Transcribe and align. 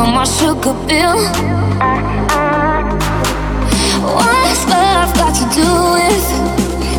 Want 0.00 0.14
my 0.14 0.24
sugar 0.24 0.72
bill? 0.88 1.16
What's 4.16 4.62
love 4.72 5.12
got 5.20 5.34
to 5.40 5.44
do 5.52 5.68
with 5.96 6.28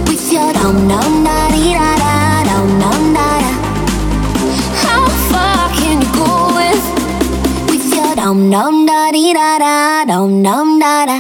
with 0.08 0.32
your 0.32 0.54
dum 0.54 0.88
dum 0.88 1.24
da 1.26 1.50
dee 1.50 1.74
da 1.74 1.90
da 2.04 2.44
dum 2.50 2.68
dum 2.82 3.14
da 3.18 3.30
da? 3.42 3.52
How 4.86 5.04
far 5.32 5.70
can 5.78 6.02
you 6.04 6.12
go 6.14 6.54
with 6.58 6.86
with 7.72 7.86
your 7.96 8.14
dum 8.16 8.52
dum 8.52 8.86
da 8.86 9.12
dee 9.12 9.34
da 9.34 9.58
da 9.58 10.06
dum 10.06 10.44
dum 10.44 10.78
da 10.80 11.06
da? 11.08 11.18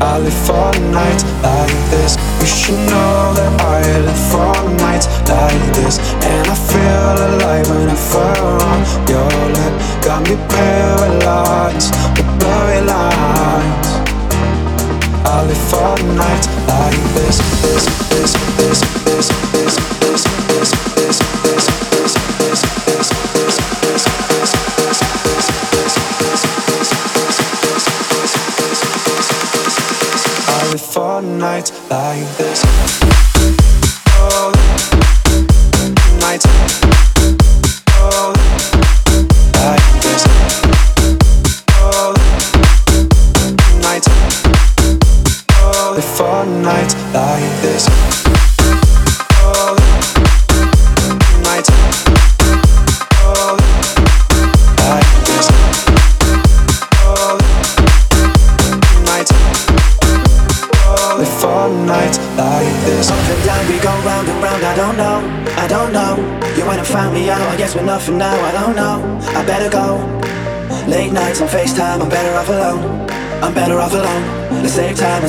I 0.00 0.18
live 0.18 0.34
for 0.46 0.72
nights 0.92 1.24
like 1.42 1.72
this. 1.90 2.16
You 2.40 2.46
should 2.46 2.80
know 2.90 3.32
that 3.32 3.52
I 3.60 3.80
live 4.04 4.22
for 4.30 4.52
nights 4.76 5.06
like 5.28 5.62
this. 5.74 5.98
And 6.20 6.46
I 6.46 6.54
feel 6.54 7.14
alive 7.28 7.68
when 7.70 7.88
I 7.88 7.94
fall 7.94 8.60
on 8.60 8.80
your 9.08 9.30
lap. 9.56 9.72
Got 10.04 10.22
me 10.28 10.36
paralyzed 10.52 11.94
with 12.16 12.28
blurry 12.38 12.82
lines. 12.84 13.88
I 15.24 15.44
live 15.48 15.64
for 15.70 15.96
nights 16.14 16.46
like 16.68 17.00
this, 17.14 17.38
this, 17.62 17.84
this, 18.10 18.32
this, 18.58 18.80
this, 19.04 19.28
this. 19.52 19.76
this. 19.96 20.05
Nights 31.46 31.70
like 31.88 32.26
this. 32.38 32.85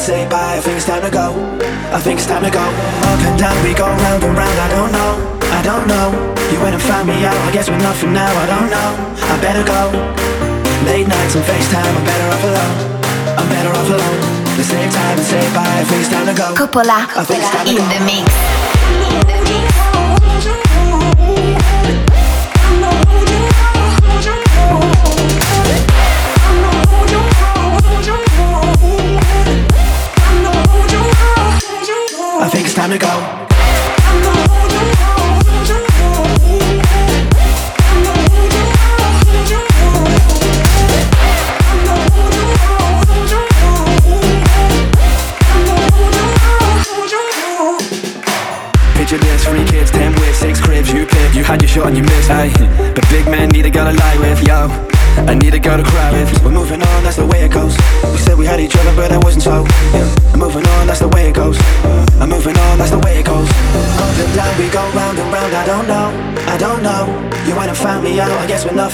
Say 0.08 0.24
bye. 0.32 0.56
I 0.56 0.62
think 0.64 0.80
it's 0.80 0.88
time 0.88 1.04
to 1.04 1.12
go. 1.12 1.36
I 1.92 2.00
think 2.00 2.16
it's 2.24 2.30
time 2.32 2.44
to 2.48 2.50
go. 2.50 2.64
Up 2.64 3.20
and 3.28 3.36
down, 3.36 3.56
we 3.60 3.76
go 3.76 3.92
round 3.92 4.24
and 4.24 4.36
round. 4.40 4.58
I 4.66 4.68
don't 4.72 4.92
know, 4.96 5.12
I 5.52 5.60
don't 5.68 5.84
know. 5.92 6.08
You 6.48 6.64
went 6.64 6.80
and 6.80 6.84
found 6.88 7.12
me 7.12 7.28
out. 7.28 7.36
I 7.44 7.52
guess 7.52 7.68
we're 7.68 7.84
nothing 7.84 8.14
now. 8.16 8.32
I 8.32 8.46
don't 8.48 8.70
know. 8.72 8.90
I 9.20 9.36
better 9.44 9.68
go. 9.68 9.92
Late 10.88 11.12
nights 11.12 11.36
on 11.36 11.44
FaceTime. 11.44 11.92
I'm 12.00 12.06
better 12.08 12.28
off 12.32 12.44
alone. 12.48 12.76
I'm 13.36 13.48
better 13.52 13.72
off 13.76 13.90
alone. 13.92 14.20
The 14.56 14.64
same 14.64 14.90
time 14.90 15.16
and 15.20 15.28
say 15.28 15.44
bye. 15.52 15.76
I 15.76 15.84
think 15.84 16.00
it's 16.00 16.12
time 16.16 16.28
to 16.32 16.36
go. 16.40 16.56
Coppola, 16.56 17.04
I 17.12 17.24
think 17.28 17.44
it's 17.44 17.52
time 17.52 17.68
to 17.68 17.72
in 17.76 17.84
go. 17.84 17.92
the 17.92 18.02
mix. 18.08 18.77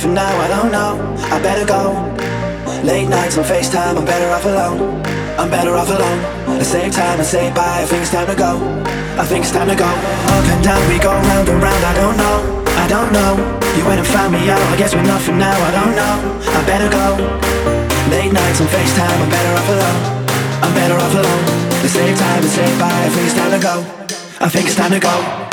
I 0.04 0.06
nothing 0.06 0.16
now 0.16 0.36
I 0.36 0.48
don't 0.52 0.72
know, 0.72 1.16
I 1.32 1.40
better 1.40 1.66
go 1.66 2.14
Late 2.84 3.08
nights 3.08 3.38
on 3.38 3.46
FaceTime, 3.46 3.96
I'm 3.96 4.04
better 4.04 4.28
off 4.28 4.44
alone. 4.44 5.00
I'm 5.40 5.50
better 5.50 5.72
off 5.72 5.88
alone. 5.88 6.20
The 6.60 6.66
same 6.66 6.92
time 6.92 7.20
and 7.20 7.26
say 7.26 7.48
bye. 7.56 7.80
I 7.80 7.86
think 7.86 8.02
it's 8.02 8.12
time 8.12 8.28
to 8.28 8.36
go. 8.36 8.60
I 9.16 9.24
think 9.24 9.46
it's 9.46 9.56
time 9.56 9.70
to 9.72 9.76
go. 9.76 9.88
Up 9.88 10.44
and 10.52 10.62
down, 10.62 10.84
we 10.92 11.00
go 11.00 11.16
round 11.16 11.48
and 11.48 11.64
round. 11.64 11.84
I 11.88 11.94
don't 11.96 12.18
know, 12.20 12.38
I 12.84 12.86
don't 12.92 13.12
know. 13.16 13.40
You 13.80 13.88
went 13.88 14.04
and 14.04 14.08
found 14.12 14.36
me 14.36 14.44
out. 14.52 14.60
I 14.60 14.76
guess 14.76 14.94
we're 14.94 15.08
nothing 15.08 15.38
now. 15.40 15.56
I 15.56 15.72
don't 15.72 15.96
know. 15.96 16.16
I 16.52 16.60
better 16.68 16.90
go. 16.92 17.08
Late 18.12 18.34
nights 18.36 18.60
on 18.60 18.68
FaceTime, 18.68 19.18
I'm 19.24 19.32
better 19.32 19.54
off 19.56 19.70
alone. 19.72 20.02
I'm 20.68 20.74
better 20.76 20.98
off 21.00 21.16
alone. 21.16 21.44
The 21.80 21.88
same 21.88 22.16
time 22.20 22.44
and 22.44 22.52
say 22.52 22.68
bye. 22.76 22.92
I 22.92 23.10
think 23.16 23.26
it's 23.32 23.38
time 23.40 23.52
to 23.56 23.62
go. 23.64 23.76
I 24.44 24.50
think 24.50 24.68
it's 24.68 24.76
time 24.76 24.92
to 24.92 25.00
go. 25.00 25.53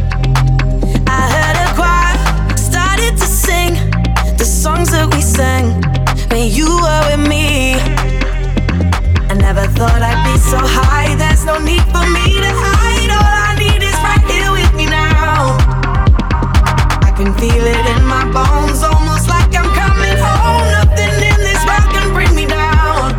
sang 5.41 5.81
when 6.29 6.45
you 6.57 6.69
were 6.83 7.01
with 7.09 7.23
me. 7.33 7.73
I 9.31 9.33
never 9.47 9.65
thought 9.77 10.01
I'd 10.09 10.21
be 10.27 10.35
so 10.53 10.59
high. 10.77 11.09
There's 11.21 11.43
no 11.51 11.55
need 11.69 11.85
for 11.93 12.05
me 12.15 12.25
to 12.45 12.51
hide. 12.65 13.11
All 13.17 13.35
I 13.49 13.53
need 13.63 13.81
is 13.89 13.97
right 14.05 14.25
here 14.31 14.51
with 14.57 14.71
me 14.79 14.85
now. 14.85 15.57
I 17.07 17.11
can 17.17 17.31
feel 17.41 17.65
it 17.75 17.85
in 17.93 18.01
my 18.13 18.23
bones, 18.37 18.79
almost 18.91 19.25
like 19.33 19.51
I'm 19.59 19.69
coming 19.81 20.17
home. 20.27 20.65
Nothing 20.77 21.15
in 21.31 21.39
this 21.47 21.61
world 21.67 21.89
can 21.95 22.07
bring 22.17 22.33
me 22.39 22.45
down. 22.45 23.17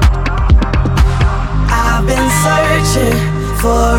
I've 1.82 2.06
been 2.06 2.28
searching 2.46 3.18
for 3.60 3.91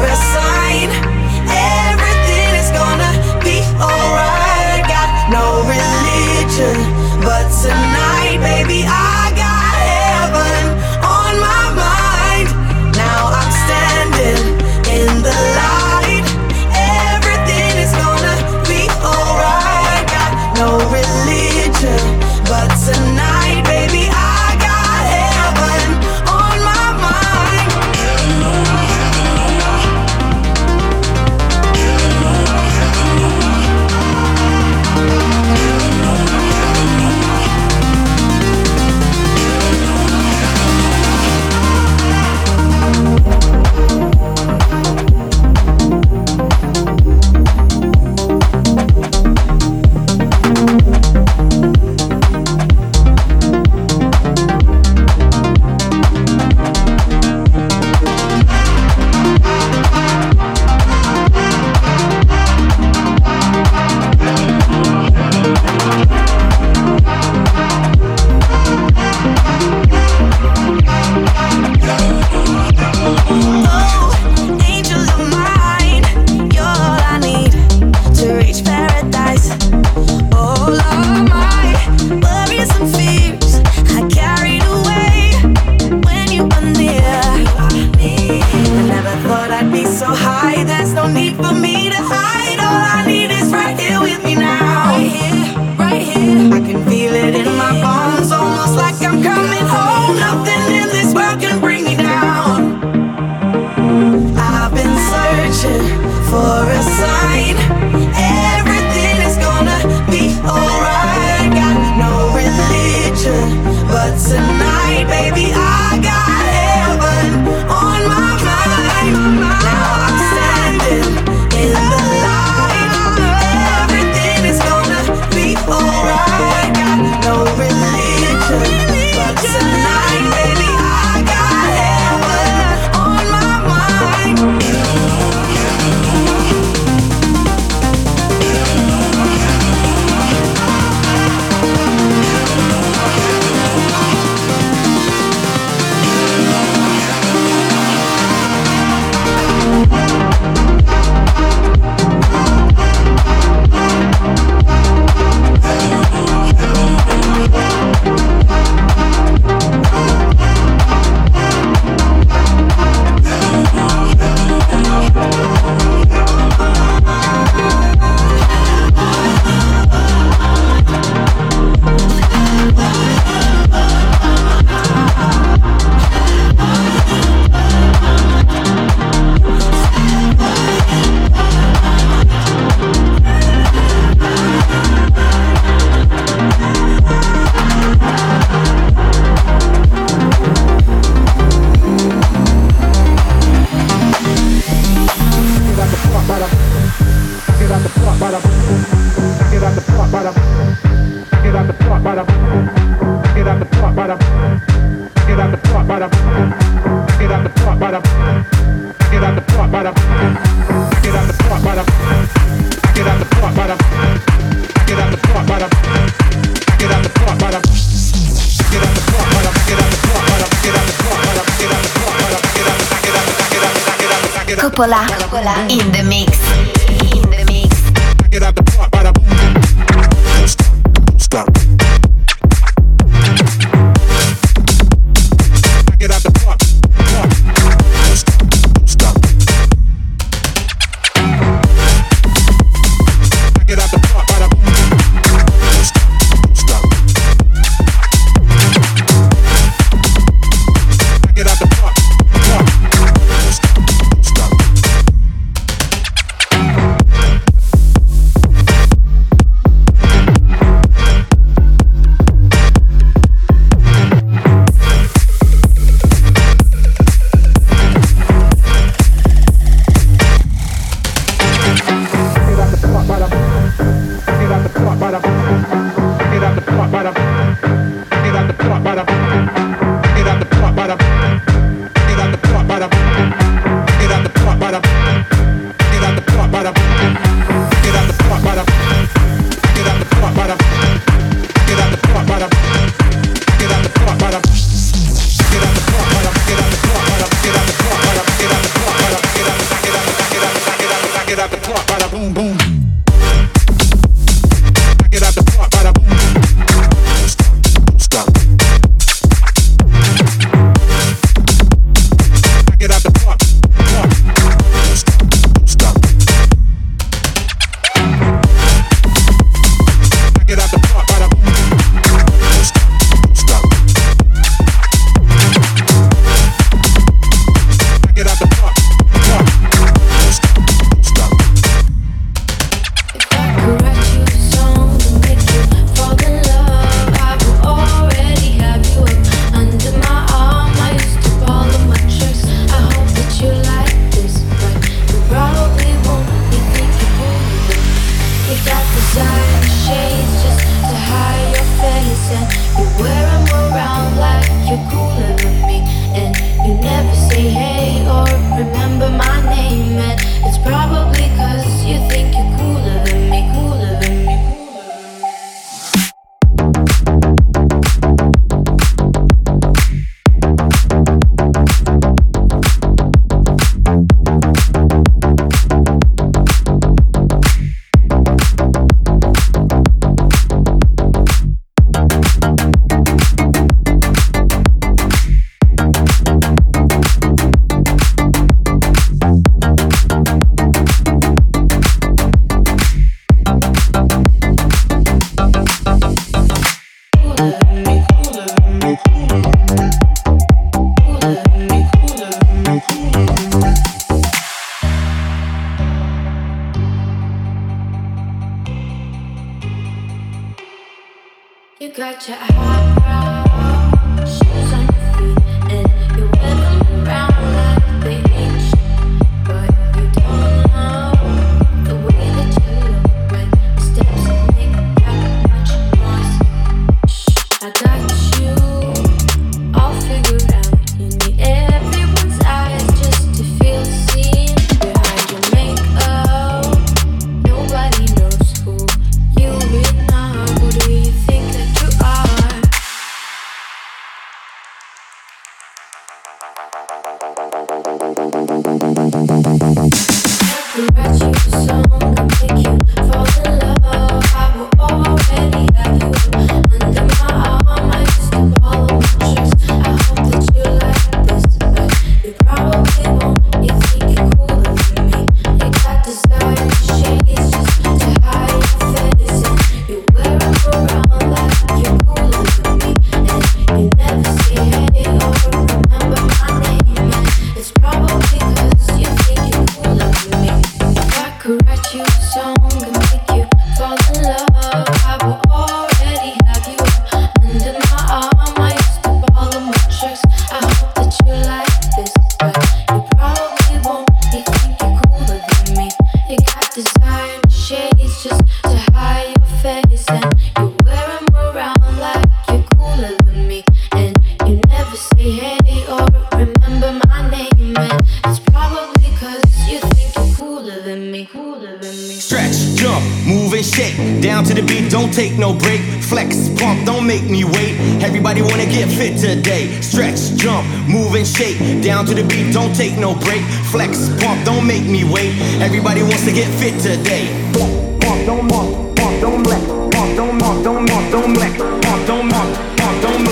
take 522.74 522.98
no 522.98 523.14
break. 523.14 523.42
Flex, 523.72 524.10
pump, 524.20 524.44
don't 524.46 524.66
make 524.66 524.86
me 524.86 525.04
wait. 525.04 525.38
Everybody 525.62 526.02
wants 526.02 526.26
to 526.26 526.32
get 526.32 526.50
fit 526.60 526.80
today. 526.82 527.30
Pump, 527.54 528.02
pump, 528.02 528.26
don't 528.26 528.48
pump, 528.50 528.96
pump, 528.98 529.22
don't. 529.22 529.44
Pump, 529.44 530.16
don't 530.18 530.40
pump, 530.40 530.64
don't 530.64 530.88
pump, 530.88 531.12
don't. 531.12 531.34
Pump, 531.34 532.08
don't 532.08 532.30
pump, 532.30 532.50
pump, 532.78 533.02
don't. 533.02 533.24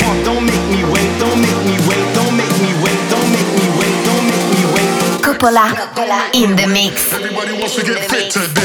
Pump, 0.00 0.24
don't 0.24 0.44
make 0.44 0.66
me 0.72 0.80
wait, 0.92 1.10
don't 1.18 1.40
make 1.40 1.60
me 1.64 1.76
wait, 1.88 2.04
don't 2.14 2.34
make 2.36 2.56
me 2.60 2.72
wait, 2.84 3.00
don't 3.08 3.28
make 3.32 3.50
me 3.58 3.66
wait, 3.78 3.96
don't 4.06 4.24
make 4.28 4.46
me 4.54 4.62
wait. 4.74 4.90
Coppola, 5.24 5.66
Coppola 5.72 6.20
in 6.34 6.56
the 6.56 6.66
mix. 6.66 7.12
Everybody 7.12 7.52
wants 7.58 7.76
to 7.76 7.82
get 7.82 8.04
fit 8.10 8.30
today. 8.30 8.59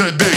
today. 0.00 0.29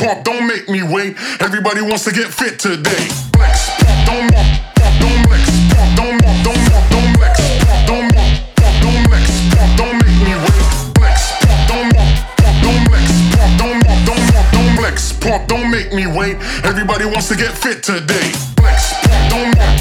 Pump, 0.00 0.24
don't 0.24 0.46
make 0.46 0.66
me 0.66 0.82
wait. 0.82 1.14
Everybody 1.40 1.82
wants 1.82 2.04
to 2.04 2.10
get 2.10 2.32
fit 2.32 2.58
today. 2.58 3.06
Flex, 3.36 3.68
pump, 3.84 4.06
don't 4.06 4.59
wants 17.10 17.28
to 17.28 17.36
get 17.36 17.56
fit 17.56 17.82
today. 17.82 18.30
Flex, 18.56 18.94
don't 19.30 19.79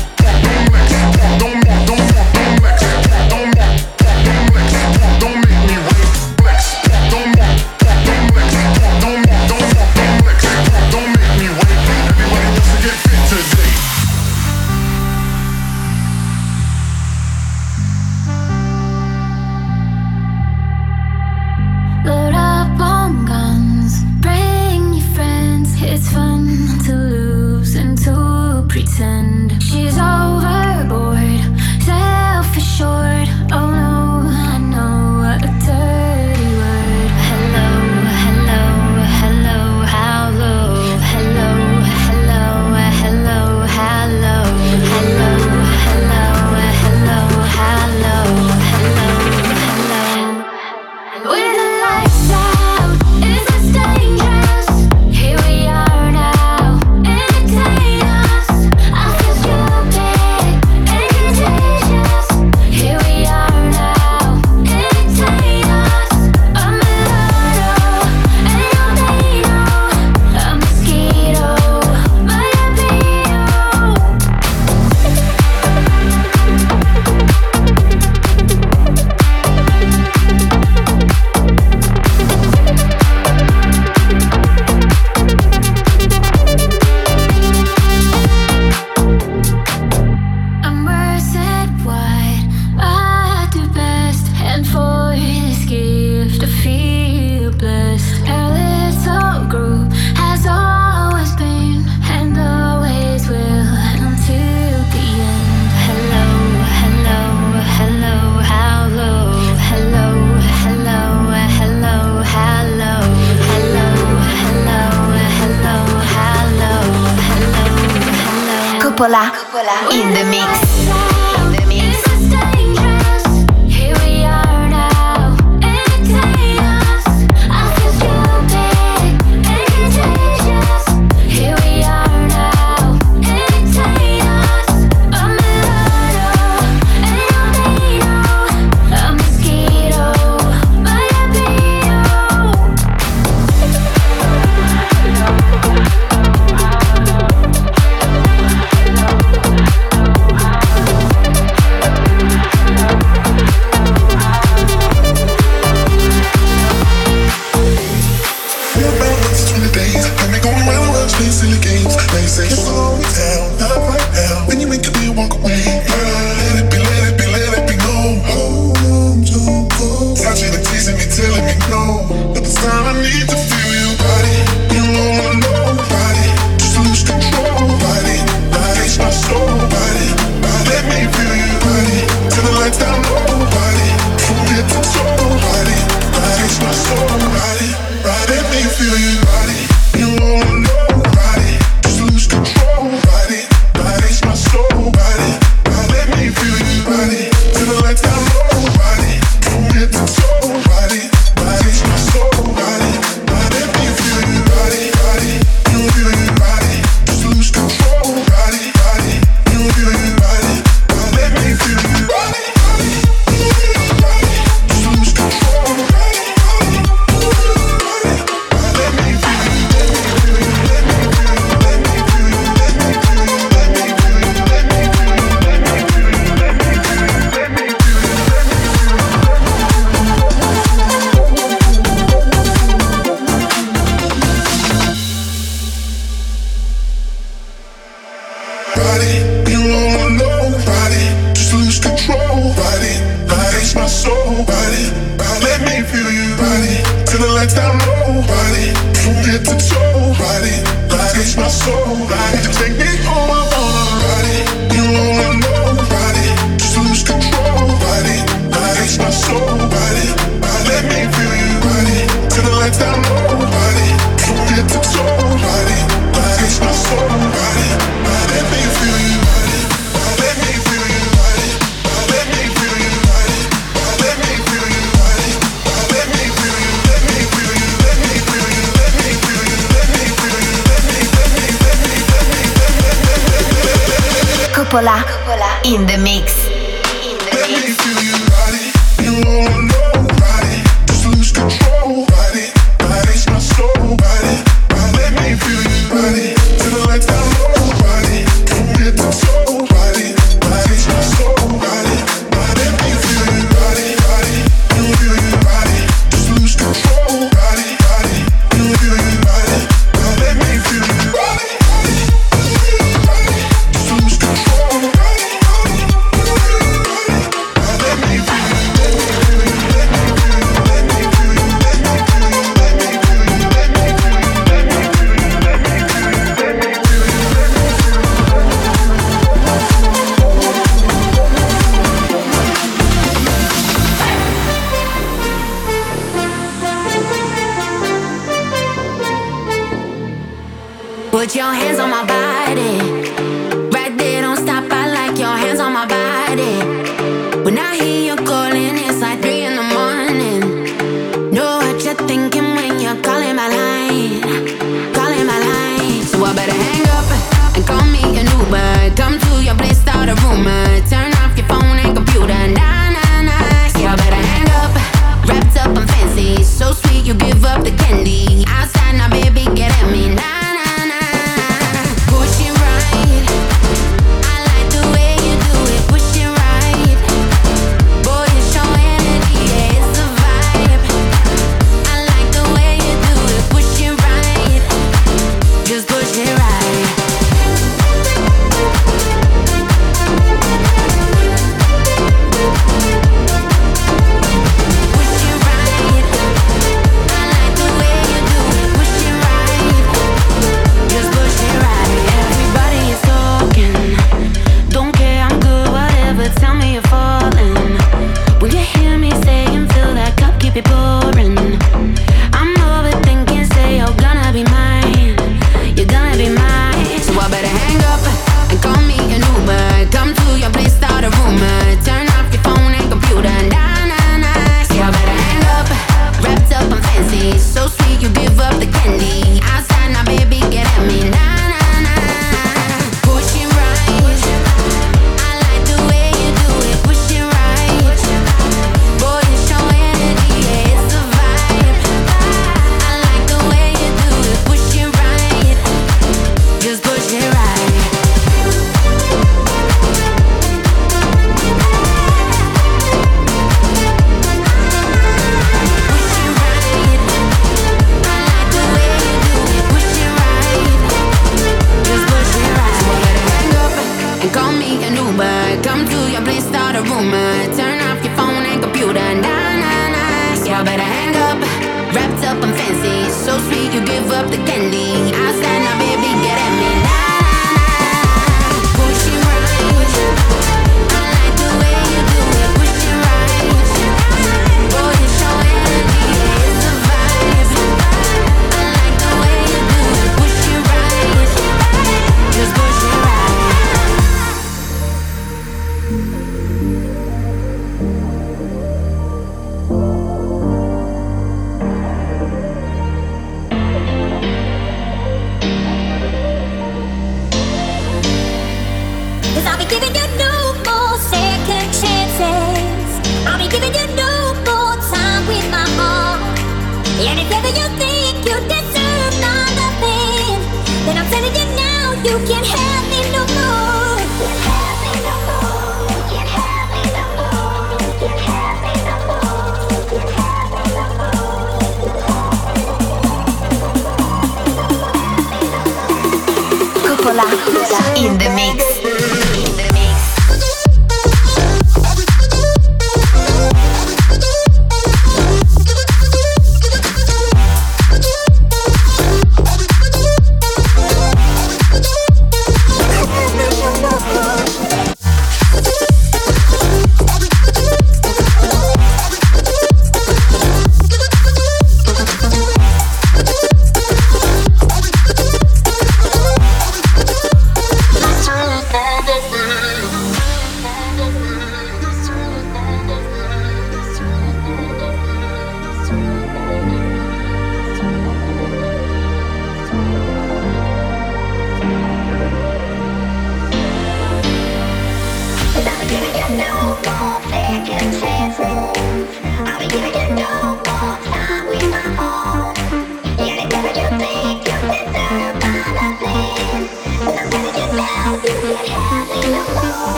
up 474.19 474.29
the 474.29 474.37
candy. 474.37 475.15
Outside 475.15 475.28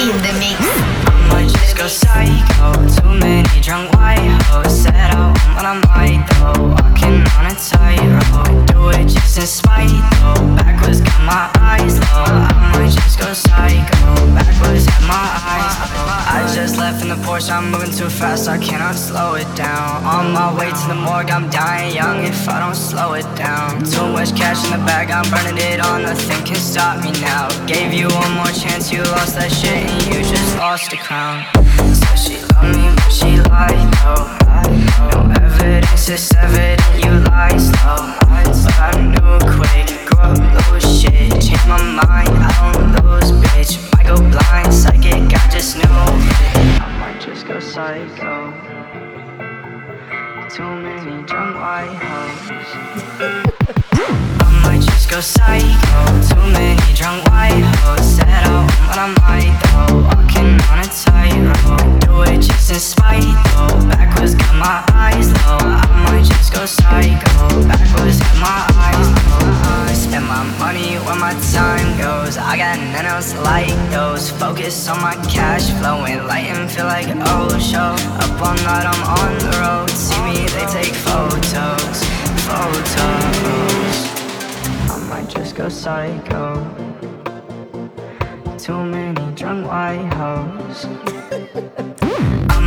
in 0.00 0.16
the 0.18 0.32
mix. 0.38 0.60
I 0.60 1.28
might 1.30 1.48
just 1.48 1.76
go 1.76 1.86
psycho. 1.86 3.05
in 20.86 20.96
the 20.96 21.02
morgue, 21.02 21.30
I'm 21.30 21.50
dying 21.50 21.94
young 21.94 22.24
if 22.24 22.48
I 22.48 22.60
don't 22.60 22.76
slow 22.76 23.14
it 23.14 23.26
down. 23.34 23.82
Too 23.84 24.06
much 24.12 24.36
cash 24.36 24.64
in 24.64 24.78
the 24.78 24.84
bag, 24.86 25.10
I'm 25.10 25.28
burning 25.30 25.58
it 25.58 25.80
all, 25.80 25.98
nothing 25.98 26.44
can 26.44 26.56
stop 26.56 27.02
me 27.02 27.10
now. 27.20 27.48
Gave 27.66 27.92
you 27.92 28.08
one 28.08 28.32
more 28.34 28.52
chance, 28.54 28.92
you 28.92 29.02
lost 29.02 29.34
that 29.34 29.50
shit, 29.50 29.82
and 29.82 30.06
you 30.06 30.22
just 30.22 30.56
lost 30.56 30.92
a 30.92 30.96
crown. 30.96 31.42
Said 31.92 32.16
she 32.16 32.36
loved 32.54 32.76
me, 32.76 32.86
but 32.94 33.10
she 33.10 33.30
lied, 33.50 33.82
no. 33.98 34.14
No 35.10 35.18
evidence 35.42 36.08
is 36.08 36.32
evident, 36.38 36.82
you 37.02 37.10
lie 37.30 37.56
slow. 37.58 38.14
But 38.30 38.54
I 38.78 38.90
knew 39.10 39.38
quick, 39.58 39.90
grow 40.06 40.34
those 40.54 40.86
shit. 40.86 41.34
Change 41.42 41.66
my 41.66 41.82
mind, 41.98 42.30
I 42.30 42.50
don't 42.62 43.02
lose, 43.02 43.32
bitch. 43.42 43.74
I 43.98 44.04
go 44.04 44.16
blind, 44.18 44.72
psychic, 44.72 45.34
I 45.34 45.48
just 45.50 45.76
knew. 45.78 45.98
I 46.78 46.86
might 47.00 47.20
just 47.20 47.46
go 47.46 47.58
psycho 47.58 48.85
too 50.56 50.62
many 50.62 51.22
drunk 51.24 51.54
white 51.54 51.92
hoes. 52.00 52.48
I 54.40 54.60
might 54.64 54.80
just 54.80 55.10
go 55.10 55.20
psycho. 55.20 55.66
Too 56.26 56.40
many 56.50 56.94
drunk 56.94 57.28
white 57.28 57.60
hoes. 57.84 58.16
Set 58.16 58.26
out 58.26 58.48
on 58.48 58.66
what 58.88 58.96
I 58.96 59.08
might 59.20 59.52
though. 59.60 60.00
Walking 60.08 60.56
on 60.72 60.78
a 60.80 60.88
tightrope. 60.88 62.00
Do 62.00 62.22
it 62.22 62.40
just 62.40 62.70
in 62.70 62.80
spite 62.80 63.36
though. 63.52 63.86
Backwards 63.90 64.34
got 64.34 64.54
my 64.56 64.82
eyes 64.94 65.28
low. 65.44 65.58
I 65.60 65.84
might 66.08 66.24
just 66.24 66.50
go 66.54 66.64
psycho. 66.64 67.68
Backwards 67.68 68.18
got 68.18 68.36
my 68.40 68.64
eyes 68.80 69.08
low. 69.10 69.25
Spend 70.06 70.28
my 70.28 70.44
money 70.60 70.94
where 71.04 71.18
my 71.18 71.34
time 71.52 71.98
goes. 71.98 72.38
I 72.38 72.56
got 72.56 72.78
none 72.78 73.06
else 73.06 73.34
like 73.38 73.74
those. 73.90 74.30
Focus 74.30 74.88
on 74.88 75.00
my 75.02 75.16
cash 75.26 75.68
flowing, 75.80 76.24
light 76.28 76.46
and 76.46 76.70
feel 76.70 76.84
like 76.84 77.08
oh 77.10 77.58
show. 77.58 77.90
Up 78.22 78.40
all 78.40 78.54
night, 78.54 78.86
I'm 78.86 79.02
on 79.18 79.32
the 79.42 79.50
road. 79.58 79.90
See 79.90 80.22
me, 80.22 80.46
they 80.54 80.66
take 80.70 80.94
photos, 80.94 81.98
photos. 82.46 83.96
I 84.94 85.06
might 85.10 85.28
just 85.28 85.56
go 85.56 85.68
psycho. 85.68 86.62
Too 88.56 88.84
many 88.84 89.34
drunk 89.34 89.66
white 89.66 90.06
hoes. 90.14 90.86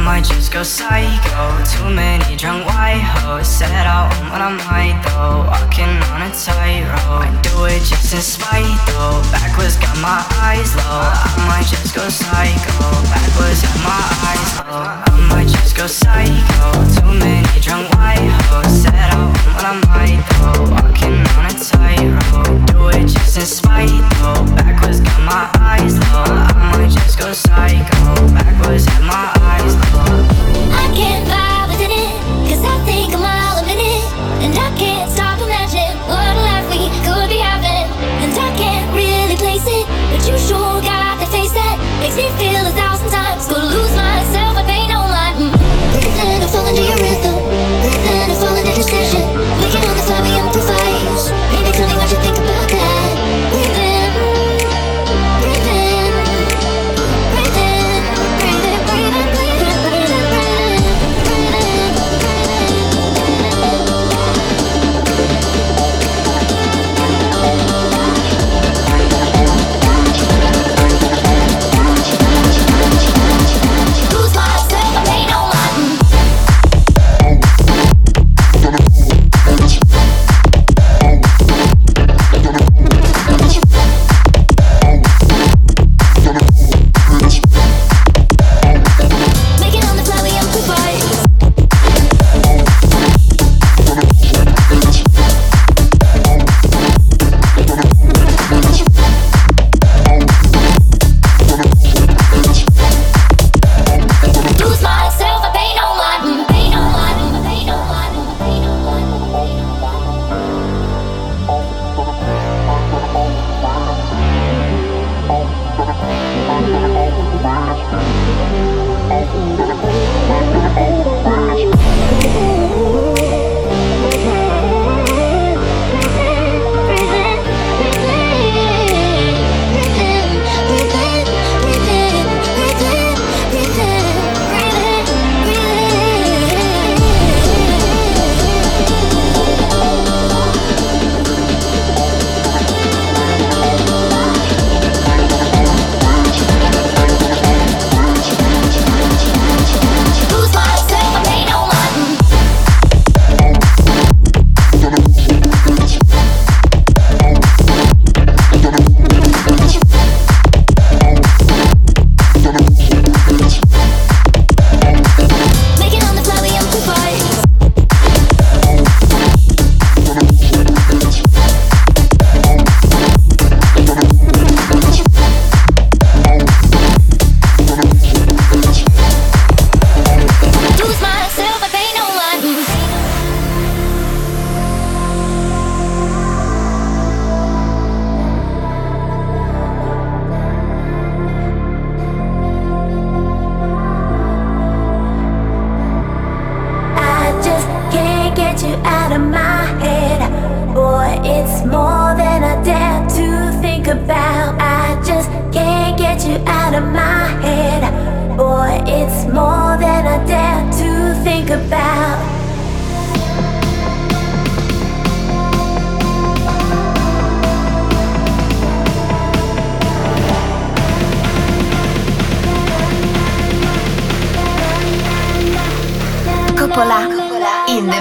Might 0.10 0.24
just 0.24 0.52
go 0.52 0.64
psycho. 0.64 1.64
Too 1.70 1.88
many 1.94 2.36
drunk 2.36 2.66
white 2.66 2.98
hoes. 2.98 3.48
Said 3.48 3.86
I 3.86 4.10
won't, 4.10 4.34
but 4.34 4.42
I 4.42 4.50
might 4.66 4.98
though. 5.06 5.46
Walking 5.46 5.86
on 6.10 6.26
a 6.26 6.34
tightrope. 6.34 7.22
I 7.22 7.30
do 7.46 7.70
it 7.70 7.86
just 7.86 8.10
in 8.18 8.20
spite 8.20 8.66
though. 8.90 9.22
Backwards 9.30 9.78
got 9.78 9.94
my 10.02 10.26
eyes 10.42 10.74
low. 10.82 11.06
I 11.14 11.30
might 11.46 11.70
just 11.70 11.94
go 11.94 12.10
psycho. 12.10 12.90
Backwards 13.14 13.62
got 13.62 13.78
my 13.86 14.02
eyes 14.34 14.52
low. 14.66 14.82
I 14.82 15.14
might 15.30 15.48
just 15.48 15.78
go 15.78 15.86
psycho. 15.86 16.74
Too 16.98 17.14
many 17.14 17.62
drunk 17.62 17.94
white 17.94 18.18
hoes. 18.50 18.82
Said 18.82 18.98
I 18.98 19.14
won't, 19.14 19.38
but 19.46 19.62
I 19.62 19.74
might 19.94 20.26
though. 20.42 20.74
Walking 20.74 21.22
on 21.38 21.46
a 21.46 21.54
tightrope. 21.54 22.58
Do 22.74 22.90
it 22.98 23.06
just 23.14 23.38
in 23.38 23.46
spite 23.46 23.94
though. 24.18 24.42
Backwards 24.58 25.06
got 25.06 25.22
my 25.22 25.46
eyes 25.62 26.02
low. 26.10 26.26
I 26.26 26.74
might 26.74 26.90
just 26.90 27.22
go 27.22 27.32
psycho. 27.32 28.26
Backwards 28.34 28.90
got 28.90 29.06
my 29.06 29.30
eyes 29.54 29.78
low. 29.94 29.99
I 30.00 30.86
can't 30.96 31.26
vibe 31.28 31.68
within 31.72 31.92
it, 31.92 32.16
I 32.64 32.78
think 32.86 33.14
a 33.14 33.18
mile 33.18 33.58
a 33.60 33.66
minute. 33.66 34.06
And 34.44 34.54
I 34.56 34.70
can't 34.78 35.12
stop 35.12 35.40
imagining 35.42 35.98
what 36.08 36.36
a 36.36 36.42
life 36.48 36.68
we 36.72 36.88
could 37.04 37.30
be 37.30 37.40
having. 37.40 37.88
And 38.24 38.32
I 38.32 38.50
can't 38.56 38.88
really 38.96 39.36
place 39.36 39.66
it, 39.68 39.86
but 40.12 40.22
you 40.28 40.38
sure 40.38 40.82
got 40.82 41.20
the 41.20 41.28
face 41.28 41.52
that 41.52 41.76
makes 42.00 42.16
me 42.16 42.30
feel 42.40 42.64
a 42.66 42.72
thousand 42.72 43.10
times. 43.12 43.48
Gonna 43.48 43.66
lose 43.66 43.92
myself, 43.92 44.09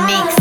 mix. 0.09 0.38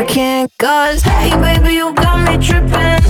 I 0.00 0.04
can't 0.06 0.50
cause 0.56 1.02
Hey 1.02 1.28
baby, 1.42 1.74
you 1.74 1.92
got 1.92 2.26
me 2.26 2.42
tripping. 2.42 3.04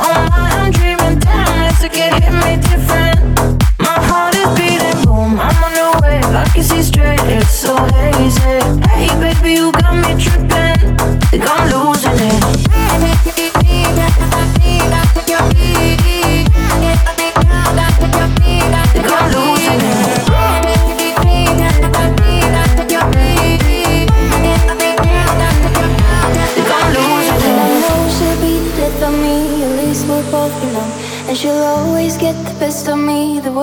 Oh 0.00 0.26
my, 0.30 0.50
I'm 0.50 0.72
dreaming, 0.72 1.20
damn, 1.20 1.70
it's 1.70 1.80
like 1.80 1.94
it 1.94 2.12
hit 2.12 2.32
me 2.42 2.60
different. 2.60 3.38
My 3.78 3.94
heart 4.08 4.34
is 4.34 4.48
beating, 4.58 5.04
boom, 5.04 5.38
I'm 5.38 5.62
on 5.62 5.72
the 5.78 6.00
wave 6.02 6.24
I 6.24 6.44
can 6.52 6.64
see 6.64 6.82
straight, 6.82 7.20
it's 7.20 7.50
so 7.50 7.76
hazy. 7.76 8.58
Hey 8.90 9.06
baby, 9.20 9.52
you 9.52 9.70
got 9.70 9.94
me 9.94 10.20
tripping. 10.20 10.98
Think 11.30 11.44
I'm 11.46 11.70
losing 11.70 12.18
it. 12.18 13.33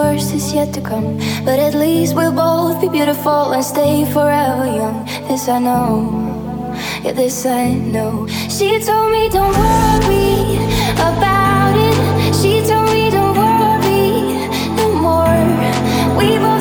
worst 0.02 0.34
is 0.34 0.54
yet 0.54 0.74
to 0.74 0.82
come. 0.82 1.18
But 1.46 1.58
at 1.68 1.74
least 1.76 2.16
we'll 2.16 2.36
both 2.46 2.82
be 2.82 2.90
beautiful 2.90 3.54
and 3.56 3.64
stay 3.64 4.06
forever 4.16 4.66
young. 4.80 4.98
This 5.28 5.48
I 5.48 5.60
know, 5.60 5.94
yeah, 7.04 7.14
this 7.14 7.46
I 7.46 7.66
know. 7.94 8.28
She 8.56 8.68
told 8.88 9.10
me, 9.16 9.24
don't 9.38 9.56
worry 9.64 10.58
about 11.10 11.76
it. 11.88 11.98
She 12.40 12.54
told 12.70 12.90
me, 12.96 13.04
don't 13.18 13.36
worry 13.42 14.10
no 14.80 14.88
more. 15.06 15.40
We 16.18 16.28
both 16.46 16.61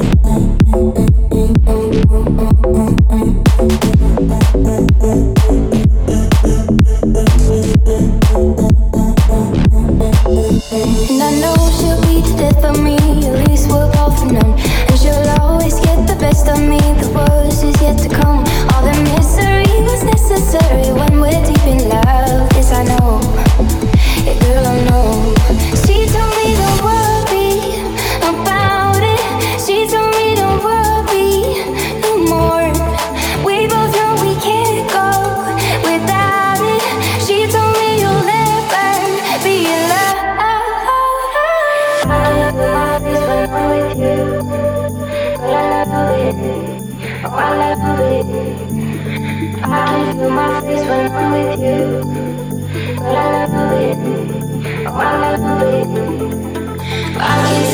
I 57.23 57.37
can 57.43 57.70